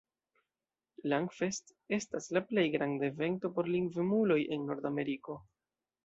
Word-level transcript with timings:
Langfest 1.11 1.73
estas 1.97 2.29
la 2.37 2.41
plej 2.51 2.63
granda 2.75 3.09
evento 3.13 3.51
por 3.57 3.69
lingvemuloj 3.75 4.39
en 4.57 4.65
Nordameriko. 4.71 5.37